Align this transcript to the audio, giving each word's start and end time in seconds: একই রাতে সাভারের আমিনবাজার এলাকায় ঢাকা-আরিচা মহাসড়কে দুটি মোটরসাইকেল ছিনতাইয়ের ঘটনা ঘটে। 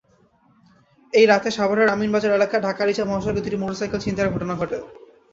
একই 1.13 1.25
রাতে 1.27 1.49
সাভারের 1.51 1.87
আমিনবাজার 1.89 2.35
এলাকায় 2.35 2.63
ঢাকা-আরিচা 2.63 3.03
মহাসড়কে 3.05 3.35
দুটি 3.37 3.57
মোটরসাইকেল 3.57 3.99
ছিনতাইয়ের 4.01 4.33
ঘটনা 4.35 4.53
ঘটে। 4.55 4.77